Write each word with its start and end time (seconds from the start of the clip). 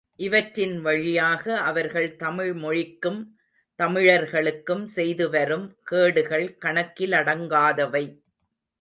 இவற்றின் 0.19 0.81
வழியாக 0.81 1.57
அவர்கள் 1.61 2.15
தமிழ் 2.15 2.53
மொழிக்கும் 2.53 3.19
தமிழர்க்கும் 3.79 4.85
செய்துவரும் 4.87 5.77
கேடுகள் 5.83 6.57
கணக்கிலடங்காதவை. 6.61 8.05